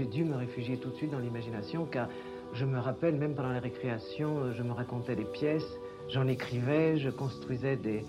[0.00, 2.08] J'ai dû me réfugier tout de suite dans l'imagination car
[2.54, 5.76] je me rappelle, même pendant les récréations, je me racontais des pièces,
[6.08, 8.06] j'en écrivais, je construisais des,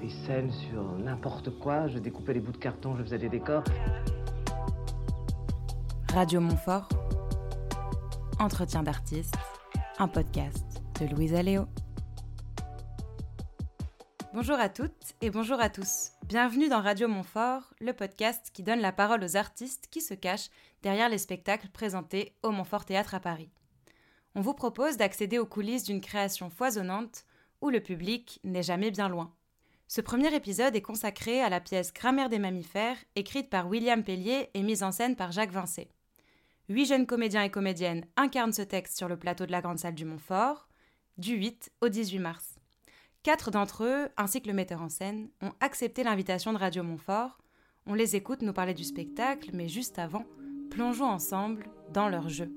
[0.00, 3.64] des scènes sur n'importe quoi, je découpais des bouts de carton, je faisais des décors.
[6.14, 6.88] Radio Montfort,
[8.38, 9.34] entretien d'artistes,
[9.98, 11.64] un podcast de Louise Aléo.
[14.32, 16.12] Bonjour à toutes et bonjour à tous.
[16.28, 20.50] Bienvenue dans Radio Montfort, le podcast qui donne la parole aux artistes qui se cachent
[20.82, 23.48] derrière les spectacles présentés au Montfort Théâtre à Paris.
[24.34, 27.24] On vous propose d'accéder aux coulisses d'une création foisonnante
[27.62, 29.32] où le public n'est jamais bien loin.
[29.86, 34.50] Ce premier épisode est consacré à la pièce Grammaire des mammifères, écrite par William Pellier
[34.52, 35.88] et mise en scène par Jacques Vincé.
[36.68, 39.94] Huit jeunes comédiens et comédiennes incarnent ce texte sur le plateau de la Grande Salle
[39.94, 40.68] du Montfort,
[41.16, 42.57] du 8 au 18 mars.
[43.24, 47.38] Quatre d'entre eux, ainsi que le metteur en scène, ont accepté l'invitation de Radio Montfort.
[47.86, 50.24] On les écoute nous parler du spectacle, mais juste avant,
[50.70, 52.50] plongeons ensemble dans leur jeu.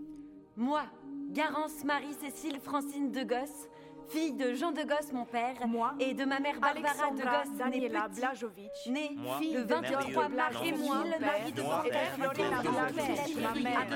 [0.56, 0.84] Moi,
[1.32, 3.68] Garance Marie-Cécile Francine de Gosse,
[4.12, 7.58] fille de Jean de Gosse, mon père, moi, et de ma mère Barbara de Gosse,
[7.58, 11.82] Daniela Blajovic, née moi, fille le le 23 mars, et moi, le mari de mon
[11.82, 13.88] père, ma mère,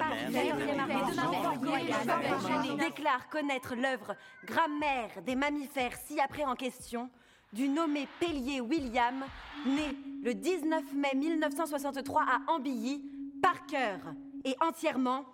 [2.78, 7.10] déclare connaître l'œuvre Grammaire des mammifères ci-après en question
[7.52, 9.24] du nommé Pellier William,
[9.66, 13.04] né le 19 mai 1963 à Ambilly,
[13.42, 14.00] par cœur
[14.44, 15.26] et entièrement,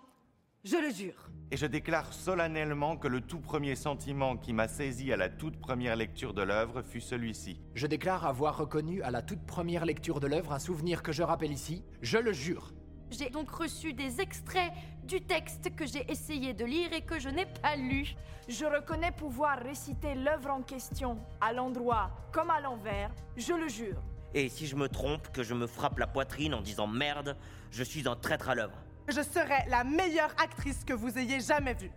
[0.64, 1.28] je le jure.
[1.50, 5.60] Et je déclare solennellement que le tout premier sentiment qui m'a saisi à la toute
[5.60, 7.60] première lecture de l'œuvre fut celui-ci.
[7.74, 11.22] Je déclare avoir reconnu à la toute première lecture de l'œuvre un souvenir que je
[11.22, 12.72] rappelle ici, je le jure.
[13.10, 14.72] J'ai donc reçu des extraits
[15.04, 18.14] du texte que j'ai essayé de lire et que je n'ai pas lu.
[18.48, 24.00] Je reconnais pouvoir réciter l'œuvre en question, à l'endroit comme à l'envers, je le jure.
[24.32, 27.36] Et si je me trompe, que je me frappe la poitrine en disant merde,
[27.70, 28.78] je suis un traître à l'œuvre.
[29.08, 31.90] Je serai la meilleure actrice que vous ayez jamais vue.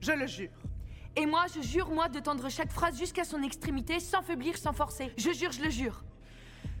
[0.00, 0.50] Je le jure.
[1.16, 4.72] Et moi, je jure, moi, de tendre chaque phrase jusqu'à son extrémité, sans faiblir, sans
[4.72, 5.12] forcer.
[5.16, 6.04] Je jure, je le jure.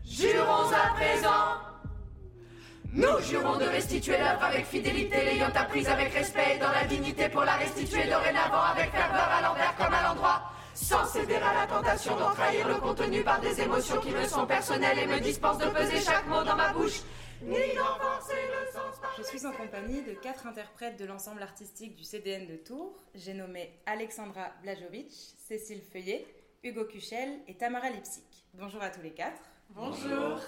[0.04, 1.60] Jurons à présent
[2.92, 7.28] Nous jurons de restituer l'œuvre avec fidélité, l'ayant apprise avec respect et dans la dignité
[7.28, 10.42] pour la restituer dorénavant avec ferveur à l'envers comme à l'endroit,
[10.72, 14.46] sans céder à la tentation d'en trahir le contenu par des émotions qui me sont
[14.46, 17.02] personnelles et me dispensent de peser chaque mot dans ma bouche,
[17.42, 21.42] ni d'en forcer le sens par Je suis en compagnie de quatre interprètes de l'ensemble
[21.42, 22.98] artistique du CDN de Tours.
[23.14, 25.10] J'ai nommé Alexandra Blajovic,
[25.46, 26.26] Cécile Feuillet,
[26.62, 28.24] Hugo Cuchel et Tamara Lipsic.
[28.54, 29.40] Bonjour à tous les quatre.
[29.70, 30.40] Bonjour.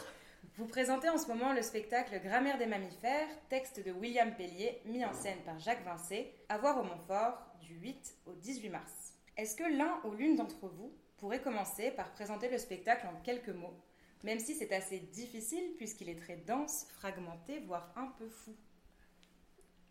[0.57, 5.05] Vous présentez en ce moment le spectacle Grammaire des mammifères, texte de William Pellier, mis
[5.05, 9.15] en scène par Jacques Vincé, à voir au Montfort du 8 au 18 mars.
[9.37, 13.51] Est-ce que l'un ou l'une d'entre vous pourrait commencer par présenter le spectacle en quelques
[13.51, 13.77] mots,
[14.23, 18.55] même si c'est assez difficile puisqu'il est très dense, fragmenté, voire un peu fou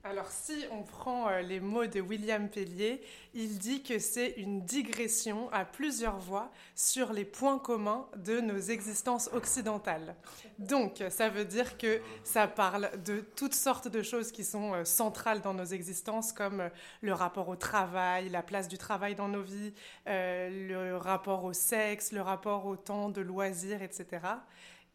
[0.06, 3.02] Alors si on prend euh, les mots de William Pellier,
[3.34, 8.60] il dit que c'est une digression à plusieurs voix sur les points communs de nos
[8.60, 10.16] existences occidentales.
[10.58, 14.86] Donc ça veut dire que ça parle de toutes sortes de choses qui sont euh,
[14.86, 16.70] centrales dans nos existences, comme euh,
[17.02, 19.74] le rapport au travail, la place du travail dans nos vies,
[20.06, 24.22] le rapport au sexe, le rapport au temps de loisirs, etc.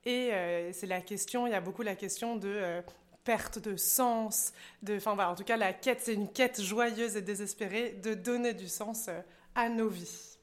[0.06, 0.30] Et
[0.72, 2.82] c'est la question, il y a beaucoup la question de
[3.24, 4.52] perte de sens,
[4.82, 8.14] de, enfin voilà, en tout cas la quête, c'est une quête joyeuse et désespérée de
[8.14, 9.20] donner du sens euh,
[9.54, 10.36] à nos vies.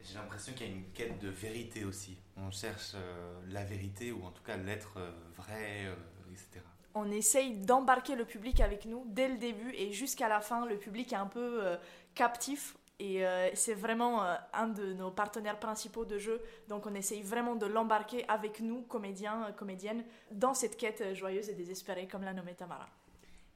[0.00, 2.16] J'ai l'impression qu'il y a une quête de vérité aussi.
[2.36, 5.94] On cherche euh, la vérité ou en tout cas l'être euh, vrai, euh,
[6.30, 6.64] etc.
[6.94, 10.76] On essaye d'embarquer le public avec nous dès le début et jusqu'à la fin, le
[10.76, 11.76] public est un peu euh,
[12.14, 12.76] captif.
[13.00, 16.40] Et euh, c'est vraiment euh, un de nos partenaires principaux de jeu.
[16.68, 21.50] Donc on essaye vraiment de l'embarquer avec nous, comédiens, euh, comédiennes, dans cette quête joyeuse
[21.50, 22.88] et désespérée, comme l'a nommé Tamara.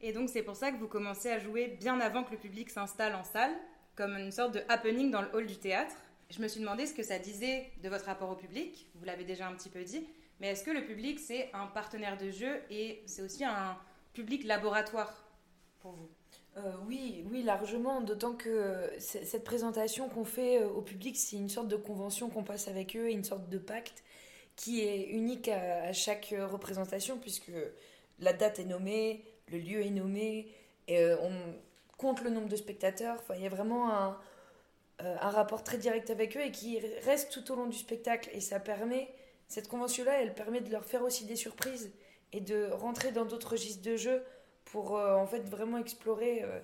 [0.01, 2.71] Et donc c'est pour ça que vous commencez à jouer bien avant que le public
[2.71, 3.55] s'installe en salle,
[3.95, 5.95] comme une sorte de happening dans le hall du théâtre.
[6.31, 9.25] Je me suis demandé ce que ça disait de votre rapport au public, vous l'avez
[9.25, 10.07] déjà un petit peu dit,
[10.41, 13.77] mais est-ce que le public c'est un partenaire de jeu et c'est aussi un
[14.13, 15.13] public laboratoire
[15.81, 16.11] pour vous?
[16.65, 18.01] Euh, oui, oui, largement.
[18.01, 22.31] D'autant que euh, cette présentation qu'on fait euh, au public, c'est une sorte de convention
[22.31, 24.03] qu'on passe avec eux, une sorte de pacte
[24.57, 27.53] qui est unique à, chaque représentation, puisque
[28.19, 30.49] la date est nommée, le lieu est nommé,
[30.89, 31.31] et on
[31.97, 33.23] compte le nombre de spectateurs.
[33.37, 34.19] Il y a vraiment un,
[34.99, 38.31] un rapport très direct avec eux et qui reste tout au long du spectacle.
[38.33, 39.09] Et ça permet,
[39.47, 41.93] cette convention-là, elle permet de leur faire aussi des surprises
[42.33, 44.25] et de rentrer dans d'autres registres de jeu
[44.73, 46.61] pour euh, en fait vraiment explorer euh,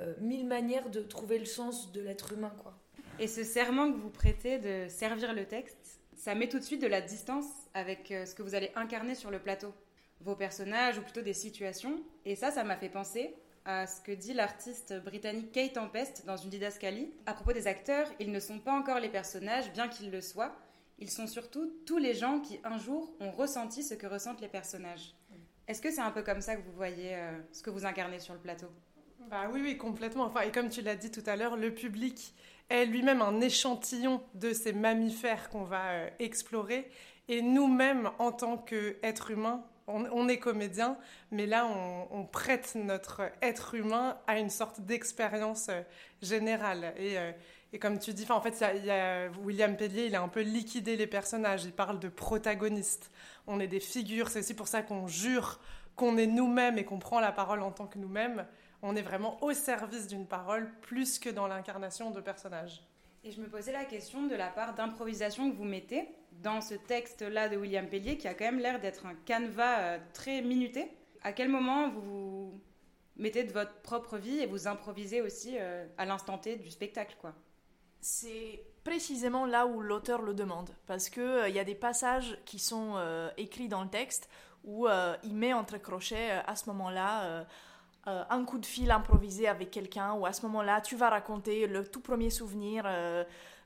[0.00, 2.74] euh, mille manières de trouver le sens de l'être humain quoi.
[3.18, 6.80] Et ce serment que vous prêtez de servir le texte, ça met tout de suite
[6.80, 9.74] de la distance avec ce que vous allez incarner sur le plateau.
[10.22, 11.98] vos personnages ou plutôt des situations.
[12.26, 16.36] Et ça, ça m'a fait penser à ce que dit l'artiste britannique Kate Tempest dans
[16.36, 17.10] une didascalie.
[17.24, 20.54] À propos des acteurs, ils ne sont pas encore les personnages, bien qu'ils le soient.
[20.98, 24.48] Ils sont surtout tous les gens qui, un jour, ont ressenti ce que ressentent les
[24.48, 25.14] personnages.
[25.70, 28.18] Est-ce que c'est un peu comme ça que vous voyez euh, ce que vous incarnez
[28.18, 28.66] sur le plateau?
[29.30, 30.24] Bah oui, oui, complètement.
[30.24, 32.34] Enfin, et comme tu l'as dit tout à l'heure, le public
[32.68, 36.90] est lui-même un échantillon de ces mammifères qu'on va euh, explorer.
[37.28, 40.96] Et nous-mêmes, en tant qu'êtres humains, on, est comédien,
[41.30, 41.68] mais là,
[42.10, 45.82] on, prête notre être humain à une sorte d'expérience euh,
[46.20, 46.94] générale.
[46.98, 47.16] Et,
[47.72, 48.64] et, comme tu dis, en fait,
[49.44, 51.64] William Pellier, il a un peu liquidé les personnages.
[51.64, 53.10] Il parle de protagonistes.
[53.46, 54.28] On est des figures.
[54.28, 55.60] C'est aussi pour ça qu'on jure
[55.96, 58.46] qu'on est nous-mêmes et qu'on prend la parole en tant que nous-mêmes
[58.82, 62.82] on est vraiment au service d'une parole plus que dans l'incarnation de personnages.
[63.22, 66.08] Et je me posais la question de la part d'improvisation que vous mettez
[66.42, 69.98] dans ce texte-là de William Pellier, qui a quand même l'air d'être un canevas euh,
[70.14, 70.90] très minuté.
[71.22, 72.60] À quel moment vous vous
[73.16, 77.16] mettez de votre propre vie et vous improvisez aussi euh, à l'instant T du spectacle,
[77.20, 77.34] quoi?
[78.00, 82.58] C'est précisément là où l'auteur le demande, parce qu'il euh, y a des passages qui
[82.58, 82.96] sont
[83.36, 84.28] écrits dans le texte
[84.64, 84.86] où
[85.22, 87.44] il met entre crochets à ce moment-là
[88.06, 91.66] euh, un coup de fil improvisé avec quelqu'un ou à ce moment-là tu vas raconter
[91.66, 92.86] le tout premier souvenir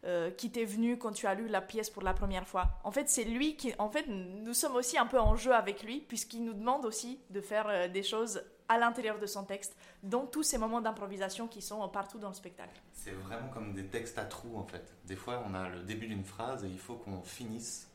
[0.05, 2.69] euh, euh, qui t'est venu quand tu as lu la pièce pour la première fois.
[2.85, 5.83] En fait, c'est lui qui, en fait, nous sommes aussi un peu en jeu avec
[5.83, 10.27] lui puisqu'il nous demande aussi de faire des choses à l'intérieur de son texte, dont
[10.27, 12.81] tous ces moments d'improvisation qui sont partout dans le spectacle.
[12.93, 14.95] C'est vraiment comme des textes à trous en fait.
[15.05, 17.91] Des fois, on a le début d'une phrase et il faut qu'on finisse.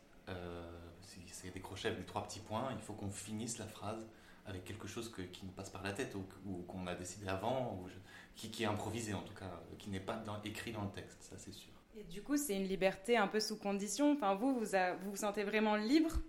[1.01, 4.05] si c'est des crochets avec trois petits points, il faut qu'on finisse la phrase
[4.49, 7.87] avec quelque chose qui nous passe par la tête ou, qu'on a décidé avant, ou
[8.35, 11.35] qui, est improvisé en tout cas, euh, qui n'est pas écrit dans le texte, ça
[11.37, 11.73] c'est sûr.
[11.97, 14.13] Et du coup, c'est une liberté un peu sous condition.
[14.13, 14.65] Enfin, vous, vous
[15.05, 16.19] vous, sentez vraiment libre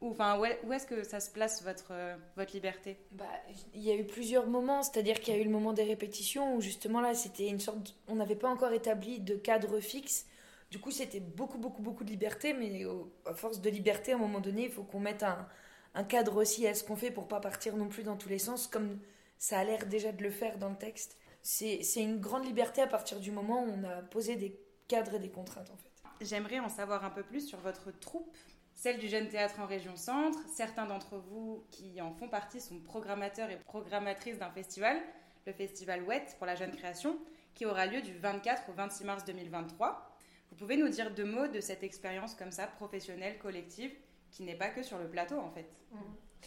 [0.00, 2.96] ou enfin, où est-ce que ça se place votre, euh, votre liberté?
[3.12, 3.26] Bah,
[3.74, 6.56] Il y a eu plusieurs moments, c'est-à-dire qu'il y a eu le moment des répétitions
[6.56, 7.96] où justement là, c'était une sorte.
[8.08, 10.26] On n'avait pas encore établi de cadre fixe.
[10.70, 12.86] Du coup, c'était beaucoup, beaucoup, beaucoup de liberté, mais
[13.26, 15.46] à force de liberté, à un moment donné, il faut qu'on mette un,
[15.94, 18.38] un cadre aussi à ce qu'on fait pour pas partir non plus dans tous les
[18.38, 19.00] sens, comme
[19.38, 21.18] ça a l'air déjà de le faire dans le texte.
[21.42, 24.58] C'est une grande liberté à partir du moment où on a posé des
[24.90, 25.90] cadres et des contraintes en fait.
[26.20, 28.36] J'aimerais en savoir un peu plus sur votre troupe,
[28.74, 30.38] celle du Jeune Théâtre en Région Centre.
[30.52, 34.98] Certains d'entre vous qui en font partie sont programmateurs et programmatrices d'un festival,
[35.46, 37.18] le festival WET pour la jeune création,
[37.54, 40.16] qui aura lieu du 24 au 26 mars 2023.
[40.50, 43.92] Vous pouvez nous dire deux mots de cette expérience comme ça, professionnelle, collective,
[44.32, 45.70] qui n'est pas que sur le plateau en fait.
[45.92, 45.98] Mmh.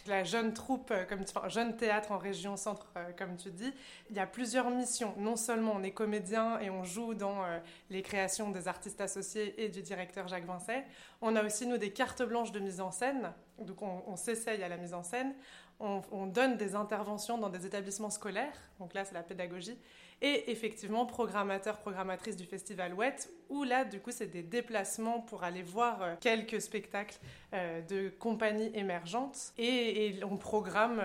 [0.06, 3.72] La jeune troupe, euh, comme enfin, jeune théâtre en région centre, euh, comme tu dis,
[4.10, 5.14] il y a plusieurs missions.
[5.16, 7.58] Non seulement on est comédien et on joue dans euh,
[7.88, 10.84] les créations des artistes associés et du directeur Jacques Vincet,
[11.22, 13.32] on a aussi nous des cartes blanches de mise en scène.
[13.58, 15.32] Donc on, s'essaye à la mise en scène.
[15.80, 18.56] On, on, donne des interventions dans des établissements scolaires.
[18.80, 19.78] Donc là c'est la pédagogie
[20.22, 25.44] et effectivement programmateur, programmatrice du festival WET, où là, du coup, c'est des déplacements pour
[25.44, 27.18] aller voir euh, quelques spectacles
[27.52, 31.02] euh, de compagnies émergentes, et, on programme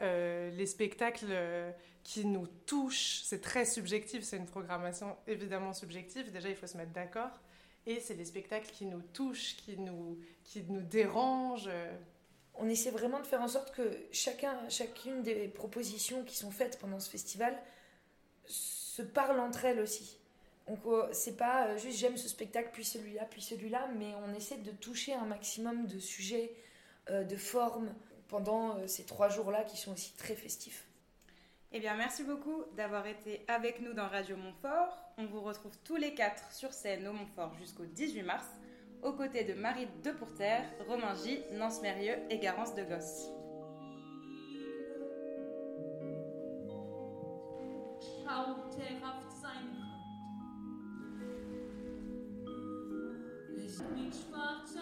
[0.00, 1.34] euh, les spectacles
[2.02, 3.20] qui nous touchent.
[3.24, 7.40] C'est très subjectif, c'est une programmation évidemment subjective, déjà il faut se mettre d'accord,
[7.86, 11.70] et c'est les spectacles qui nous touchent, qui nous, qui nous dérangent.
[12.54, 16.78] On essaie vraiment de faire en sorte que chacun, chacune des propositions qui sont faites
[16.80, 17.56] pendant ce festival
[18.48, 20.18] se parlent entre elles aussi.
[20.68, 24.34] Donc euh, c'est pas euh, juste j'aime ce spectacle puis celui-là puis celui-là, mais on
[24.34, 26.52] essaie de toucher un maximum de sujets,
[27.10, 27.92] euh, de formes
[28.28, 30.84] pendant ces trois jours-là qui sont aussi très festifs.
[31.72, 34.98] Eh bien, merci beaucoup d'avoir été avec nous dans Radio Montfort.
[35.16, 38.46] On vous retrouve tous les quatre sur scène au Montfort jusqu'au 18 mars,
[39.02, 43.37] aux côtés de Marie Depourterre, Romain J, Nance Mérieux et Garance de Gosse.
[48.38, 49.98] zauberhaft sein kann.
[53.56, 54.77] Ich bin schwarz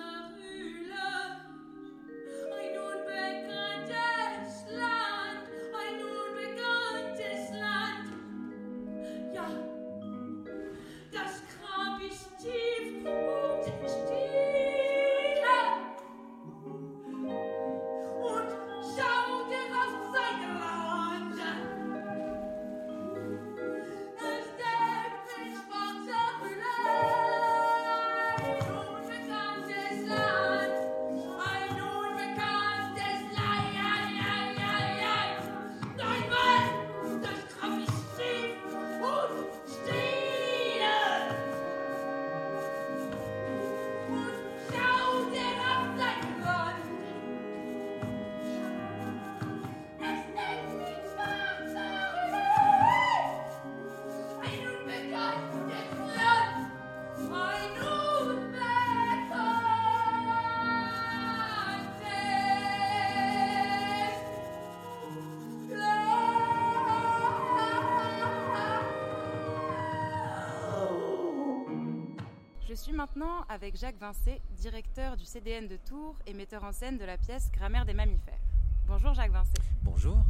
[72.86, 77.04] suis maintenant avec Jacques Vincé, directeur du CDN de Tours et metteur en scène de
[77.04, 78.38] la pièce Grammaire des mammifères.
[78.86, 79.54] Bonjour Jacques Vincé.
[79.82, 80.24] Bonjour.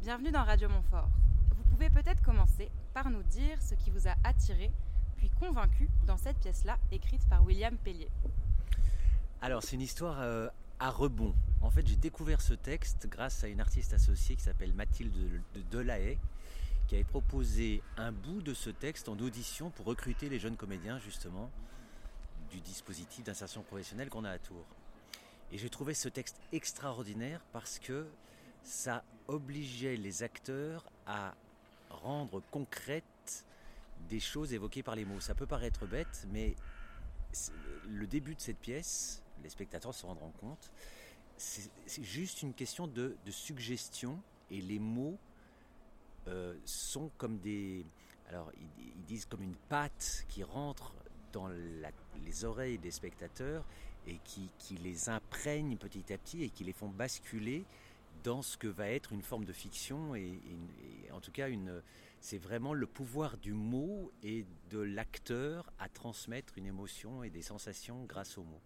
[0.00, 1.08] Bienvenue dans Radio Montfort.
[1.56, 4.72] Vous pouvez peut-être commencer par nous dire ce qui vous a attiré
[5.16, 8.08] puis convaincu dans cette pièce-là écrite par William Pellier.
[9.40, 10.48] Alors c'est une histoire euh,
[10.80, 11.36] à rebond.
[11.60, 15.14] En fait j'ai découvert ce texte grâce à une artiste associée qui s'appelle Mathilde
[15.54, 16.18] de Delahaye
[16.88, 20.98] qui avait proposé un bout de ce texte en audition pour recruter les jeunes comédiens
[20.98, 21.48] justement
[22.52, 24.66] du dispositif d'insertion professionnelle qu'on a à Tours.
[25.50, 28.06] Et j'ai trouvé ce texte extraordinaire parce que
[28.62, 31.34] ça obligeait les acteurs à
[31.90, 33.44] rendre concrètes
[34.08, 35.20] des choses évoquées par les mots.
[35.20, 36.54] Ça peut paraître bête, mais
[37.88, 40.70] le début de cette pièce, les spectateurs se rendront compte,
[41.36, 45.18] c'est juste une question de, suggestion et les mots
[46.28, 47.84] euh, sont comme des.
[48.28, 50.94] Alors, ils, disent comme une pâte qui rentre
[51.32, 53.64] dans les oreilles des spectateurs
[54.06, 54.50] et qui,
[54.82, 57.64] les imprègne petit à petit et qui les font basculer
[58.24, 60.38] dans ce que va être une forme de fiction et,
[61.12, 61.82] en tout cas une
[62.20, 67.42] c'est vraiment le pouvoir du mot et de l'acteur à transmettre une émotion et des
[67.42, 68.60] sensations grâce au mot.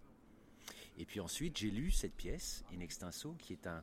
[0.99, 3.83] Et puis ensuite, j'ai lu cette pièce, In Extenso, qui est un,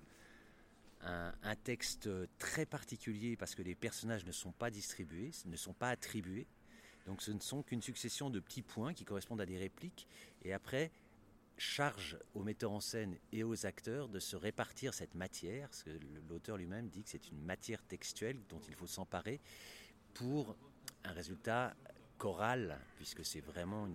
[1.05, 5.89] un, texte très particulier parce que les personnages ne sont pas distribués, ne sont pas
[5.89, 6.47] attribués.
[7.05, 10.07] Donc ce ne sont qu'une succession de petits points qui correspondent à des répliques.
[10.43, 10.91] Et après,
[11.57, 15.91] charge aux metteurs en scène et aux acteurs de se répartir cette matière, parce que
[16.29, 19.39] l'auteur lui-même dit que c'est une matière textuelle dont il faut s'emparer
[20.13, 20.55] pour
[21.03, 21.75] un résultat
[22.17, 23.87] choral, puisque c'est vraiment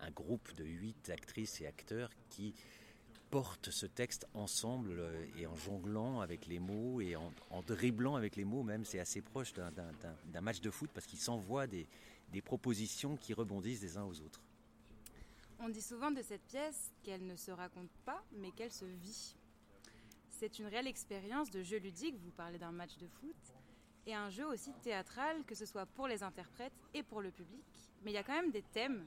[0.00, 2.54] un groupe de huit actrices et acteurs qui
[3.30, 7.32] portent ce texte ensemble euh, et en jonglant avec les mots et en,
[7.66, 8.84] dribblant avec les mots même.
[8.84, 11.88] C'est assez proche d'un match de foot parce qu'ils s'envoient des,
[12.28, 14.42] des propositions qui rebondissent des uns aux autres.
[15.58, 19.34] On dit souvent de cette pièce qu'elle ne se raconte pas, mais qu'elle se vit.
[20.28, 23.36] C'est une réelle expérience de jeu ludique, vous parlez d'un match de foot,
[24.06, 27.64] et un jeu aussi théâtral, que ce soit pour les interprètes et pour le public.
[28.02, 29.06] Mais il y a quand même des thèmes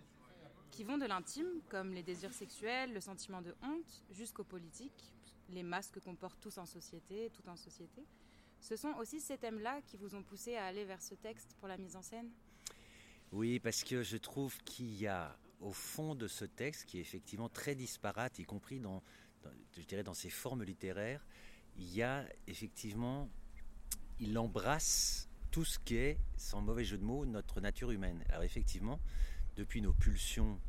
[0.72, 5.14] qui vont de l'intime, comme les désirs sexuels, le sentiment de honte, jusqu'aux politiques,
[5.50, 8.04] les masques qu'on porte tous en société, tout en société.
[8.60, 11.68] Ce sont aussi ces thèmes-là qui vous ont poussé à aller vers ce texte pour
[11.68, 12.30] la mise en scène?
[13.32, 17.02] Oui, parce que je trouve qu'il y a au fond de ce texte, qui est
[17.02, 19.04] effectivement très disparate, y compris dans,
[19.76, 21.26] je dirais dans ses formes littéraires,
[21.78, 23.30] il y a effectivement,
[24.20, 28.24] il embrasse tout ce qui est, sans mauvais jeu de mots, notre nature humaine.
[28.30, 29.00] Alors effectivement,
[29.56, 30.60] depuis nos pulsions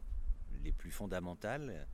[0.62, 1.86] les plus fondamentales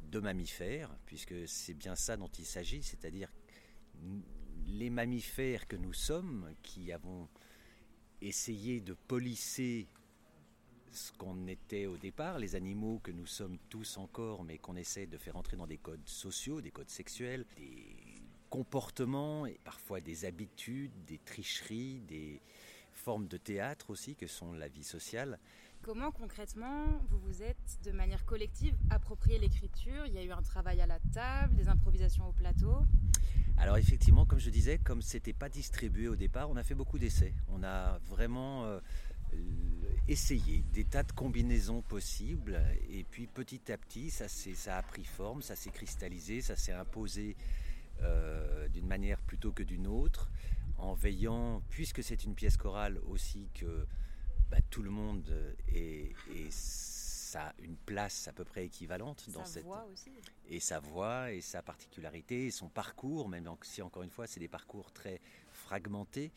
[0.00, 3.30] de mammifères, puisque c'est bien ça dont il s'agit, c'est-à-dire
[4.66, 7.28] les mammifères que nous sommes, qui avons
[8.22, 9.86] essayé de polisser
[10.92, 15.06] ce qu'on était au départ, les animaux que nous sommes tous encore, mais qu'on essaie
[15.06, 17.96] de faire entrer dans des codes sociaux, des codes sexuels, des
[18.50, 22.40] comportements, et parfois des habitudes, des tricheries, des
[22.92, 25.38] formes de théâtre aussi, que sont la vie sociale.
[25.82, 30.06] Comment concrètement vous vous êtes de manière collective approprié l'écriture?
[30.06, 32.84] Il y a eu un travail à la table, des improvisations au plateau.
[33.56, 37.00] Alors effectivement, comme je disais, comme c'était pas distribué au départ, on a fait beaucoup
[37.00, 37.34] d'essais.
[37.48, 38.78] On a vraiment euh,
[40.06, 45.04] essayé des tas de combinaisons possibles, et puis petit à petit, ça, ça a pris
[45.04, 47.36] forme, ça s'est cristallisé, ça s'est imposé
[48.02, 50.30] euh, d'une manière plutôt que d'une autre,
[50.78, 53.84] en veillant, puisque c'est une pièce chorale aussi, que
[54.52, 56.12] bah, tout le monde et,
[56.50, 60.10] ça a une place à peu près équivalente dans cette voix aussi.
[60.50, 64.40] et sa voix et sa particularité et son parcours même si encore une fois c'est
[64.40, 66.30] des parcours très fragmentés.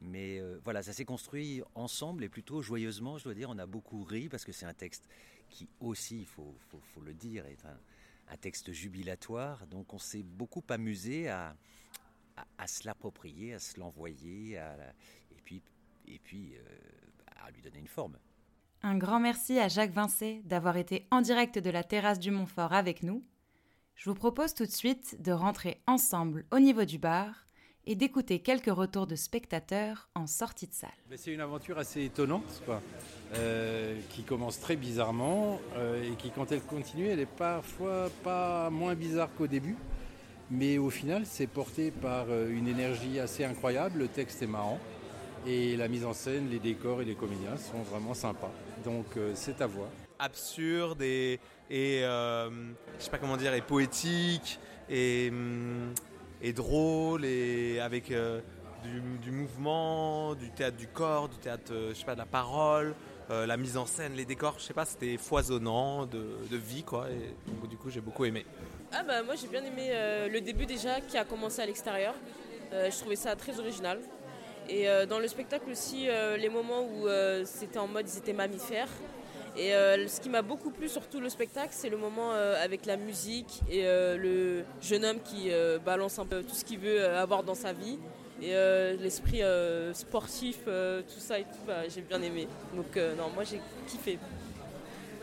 [0.00, 3.50] Mais euh, voilà ça s'est construit ensemble et plutôt joyeusement je dois dire.
[3.50, 5.06] On a beaucoup ri parce que c'est un texte
[5.50, 9.66] qui aussi il faut, faut, le dire est un, texte jubilatoire.
[9.66, 11.54] Donc on s'est beaucoup amusé à,
[12.56, 15.77] à, se l'approprier à se l'envoyer et puis euh,
[17.50, 18.16] lui donner une forme.
[18.82, 22.72] Un grand merci à Jacques Vincé d'avoir été en direct de la terrasse du Montfort
[22.72, 23.24] avec nous.
[23.96, 27.44] Je vous propose tout de suite de rentrer ensemble au niveau du bar
[27.86, 30.90] et d'écouter quelques retours de spectateurs en sortie de salle.
[31.16, 32.82] C'est une aventure assez étonnante, quoi,
[33.34, 38.68] euh, qui commence très bizarrement euh, et qui, quand elle continue, elle est parfois pas
[38.68, 39.76] moins bizarre qu'au début.
[40.50, 44.00] Mais au final, c'est porté par euh, une énergie assez incroyable.
[44.00, 44.78] Le texte est marrant.
[45.46, 48.50] Et la mise en scène, les décors et les comédiens sont vraiment sympas.
[48.84, 49.88] Donc euh, c'est à voir.
[50.18, 51.40] Absurde et,
[51.70, 52.50] et euh,
[52.98, 55.94] je sais pas comment dire, et poétique et, hum,
[56.42, 58.40] et drôle et avec euh,
[59.22, 62.94] du, mouvement, du théâtre du corps, du théâtre, je sais pas, de la parole,
[63.30, 66.82] euh, la mise en scène, les décors, je sais pas, c'était foisonnant de, de vie
[66.82, 67.08] quoi.
[67.10, 68.44] Et donc, du coup, j'ai beaucoup aimé.
[68.90, 72.14] Ah bah moi j'ai bien aimé euh, le début déjà qui a commencé à l'extérieur.
[72.72, 74.00] Euh, je trouvais ça très original.
[74.68, 78.18] Et euh, dans le spectacle aussi, euh, les moments où euh, c'était en mode ils
[78.18, 78.90] étaient mammifères.
[79.56, 82.96] Et ce qui m'a beaucoup plu sur tout le spectacle, c'est le moment avec la
[82.96, 85.50] musique et le jeune homme qui
[85.84, 87.98] balance un peu tout ce qu'il veut avoir dans sa vie.
[88.40, 88.52] Et
[89.00, 89.40] l'esprit
[89.94, 92.46] sportif, tout ça et tout, bah, j'ai bien aimé.
[92.72, 94.20] Donc non, moi j'ai kiffé.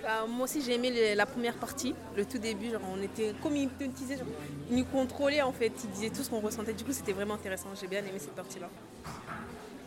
[0.05, 3.33] Bah, moi aussi j'ai aimé le- la première partie, le tout début, genre on était
[3.41, 4.27] comme hypnotisés, genre,
[4.69, 7.33] ils nous contrôlaient en fait, ils disaient tout ce qu'on ressentait, du coup c'était vraiment
[7.33, 8.69] intéressant, j'ai bien aimé cette partie-là.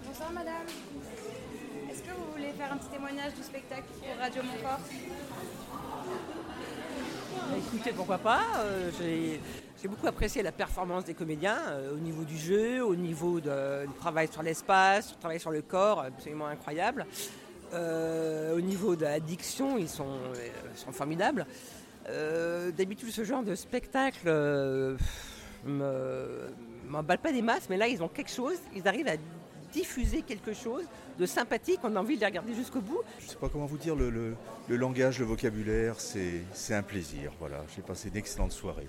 [0.04, 0.66] Bonsoir madame.
[1.88, 4.80] Est-ce que vous voulez faire un petit témoignage du spectacle pour Radio Montfort?
[7.56, 9.40] Écoutez, pourquoi pas euh, J'ai
[9.80, 13.86] j'ai beaucoup apprécié la performance des comédiens euh, au niveau du jeu, au niveau de-
[13.86, 17.06] du travail sur l'espace, du travail sur le corps, absolument incroyable.
[17.74, 21.46] Euh, au niveau de la diction, ils sont, euh, sont formidables.
[22.08, 24.96] Euh, D'habitude, ce genre de spectacle euh,
[25.64, 26.48] me-
[26.86, 29.16] m'emballe pas des masses, mais là, ils ont quelque chose, ils arrivent à
[29.72, 30.84] diffuser quelque chose
[31.18, 33.00] de sympathique, on a envie de les regarder jusqu'au bout.
[33.18, 34.34] Je ne sais pas comment vous dire, le, le-
[34.68, 37.32] le langage, le vocabulaire, c'est un plaisir.
[37.40, 38.88] Voilà, j'ai passé une excellente soirée.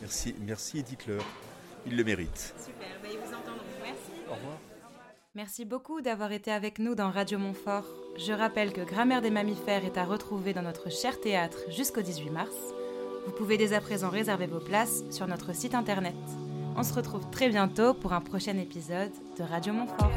[0.00, 1.22] Merci, merci Edith-Leur,
[1.86, 2.54] il le mérite.
[2.64, 3.64] Super, bah, ils vous entendront.
[3.82, 4.12] Merci.
[4.30, 4.58] Au revoir.
[5.36, 7.84] Merci beaucoup d'avoir été avec nous dans Radio Montfort.
[8.16, 12.30] Je rappelle que Grammaire des mammifères est à retrouver dans notre cher théâtre jusqu'au 18
[12.30, 12.54] mars.
[13.26, 16.14] Vous pouvez dès à présent réserver vos places sur notre site internet.
[16.74, 20.10] On se retrouve très bientôt pour un prochain épisode de Radio Montfort.